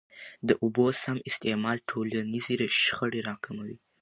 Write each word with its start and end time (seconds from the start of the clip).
د 0.47 0.49
اوبو 0.63 0.85
سم 1.03 1.17
استعمال 1.29 1.77
ټولنیزي 1.89 2.55
شخړي 2.83 3.21
را 3.27 3.35
کموي. 3.43 3.77